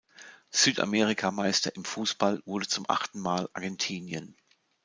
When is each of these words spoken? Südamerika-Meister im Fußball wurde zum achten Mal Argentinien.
Südamerika-Meister 0.49 1.75
im 1.75 1.85
Fußball 1.85 2.41
wurde 2.47 2.67
zum 2.67 2.89
achten 2.89 3.19
Mal 3.19 3.47
Argentinien. 3.53 4.35